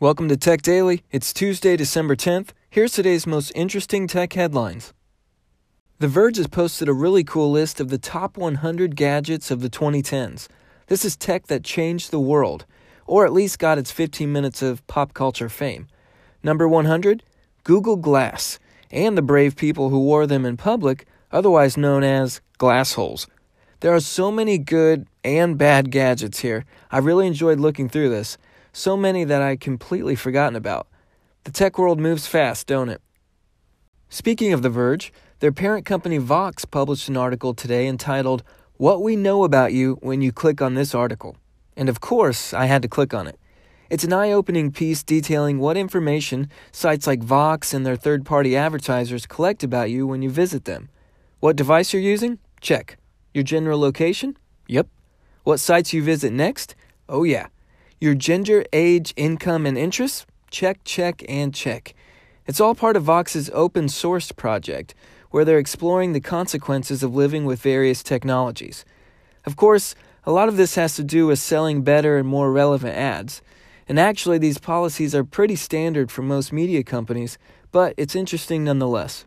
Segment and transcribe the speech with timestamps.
[0.00, 1.04] Welcome to Tech Daily.
[1.10, 2.52] It's Tuesday, December 10th.
[2.70, 4.94] Here's today's most interesting tech headlines.
[5.98, 9.68] The Verge has posted a really cool list of the top 100 gadgets of the
[9.68, 10.48] 2010s.
[10.86, 12.64] This is tech that changed the world,
[13.06, 15.86] or at least got its 15 minutes of pop culture fame.
[16.42, 17.22] Number 100
[17.64, 18.58] Google Glass,
[18.90, 23.26] and the brave people who wore them in public, otherwise known as glassholes.
[23.80, 26.66] There are so many good and bad gadgets here.
[26.90, 28.36] I really enjoyed looking through this
[28.74, 30.86] so many that I completely forgotten about.
[31.44, 33.00] The tech world moves fast, don't it?
[34.10, 38.42] Speaking of The Verge, their parent company Vox published an article today entitled
[38.76, 41.38] What We Know About You When You Click on This Article.
[41.74, 43.38] And of course, I had to click on it.
[43.88, 48.54] It's an eye opening piece detailing what information sites like Vox and their third party
[48.54, 50.90] advertisers collect about you when you visit them.
[51.40, 52.38] What device you're using?
[52.60, 52.99] Check.
[53.32, 54.36] Your general location?
[54.66, 54.88] Yep.
[55.44, 56.74] What sites you visit next?
[57.08, 57.46] Oh, yeah.
[58.00, 60.26] Your gender, age, income, and interests?
[60.50, 61.94] Check, check, and check.
[62.46, 64.94] It's all part of Vox's open source project,
[65.30, 68.84] where they're exploring the consequences of living with various technologies.
[69.44, 69.94] Of course,
[70.24, 73.42] a lot of this has to do with selling better and more relevant ads.
[73.88, 77.38] And actually, these policies are pretty standard for most media companies,
[77.70, 79.24] but it's interesting nonetheless.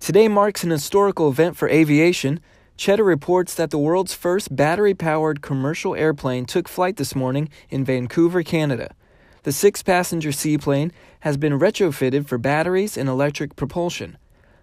[0.00, 2.40] Today marks an historical event for aviation
[2.80, 7.84] Cheddar reports that the world's first battery powered commercial airplane took flight this morning in
[7.84, 8.94] Vancouver, Canada.
[9.42, 14.16] The six passenger seaplane has been retrofitted for batteries and electric propulsion.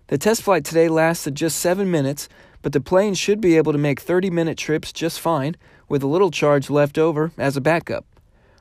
[0.08, 2.28] The test flight today lasted just seven minutes,
[2.64, 5.56] but the plane should be able to make 30 minute trips just fine,
[5.88, 8.04] with a little charge left over as a backup.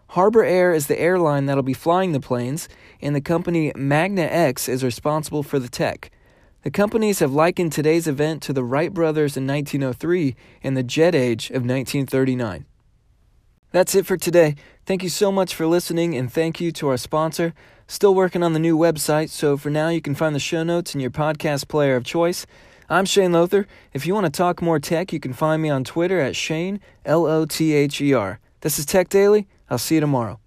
[0.09, 2.69] Harbour Air is the airline that'll be flying the planes,
[3.01, 6.11] and the company magniX is responsible for the tech.
[6.67, 11.15] The companies have likened today's event to the Wright brothers in 1903 and the jet
[11.15, 12.67] age of 1939.
[13.71, 14.57] That's it for today.
[14.85, 17.55] Thank you so much for listening, and thank you to our sponsor.
[17.87, 20.93] Still working on the new website, so for now you can find the show notes
[20.93, 22.47] in your podcast player of choice.
[22.91, 23.69] I'm Shane Lothar.
[23.93, 26.81] If you want to talk more tech, you can find me on Twitter at Shane,
[27.05, 28.41] L O T H E R.
[28.63, 29.47] This is Tech Daily.
[29.71, 30.41] I'll see you tomorrow.